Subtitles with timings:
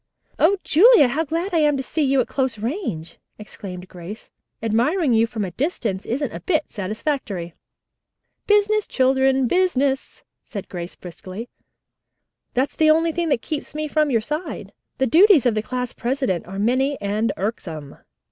[0.39, 4.31] "O Julia, how glad I am to see you at close range!" exclaimed Grace.
[4.63, 7.53] "Admiring you from a distance isn't a bit satisfactory."
[8.47, 11.49] "Business, children, business," said Julia briskly.
[12.55, 14.73] "That's the only thing that keeps me from your side.
[14.97, 17.97] The duties of the class president are many and irksome.